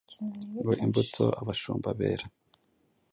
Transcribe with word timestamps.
ngo 0.57 0.71
imbuto 0.83 1.23
abashumba 1.41 1.89
bera 1.99 2.25